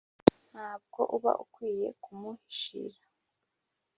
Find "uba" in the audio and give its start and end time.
1.15-1.31